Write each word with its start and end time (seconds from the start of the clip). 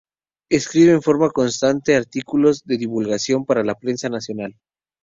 Escribe 0.49 0.93
en 0.93 1.03
forma 1.03 1.29
constante 1.29 1.95
artículos 1.95 2.63
de 2.63 2.79
divulgación 2.79 3.45
para 3.45 3.63
la 3.63 3.75
prensa 3.75 4.09
nacional. 4.09 4.55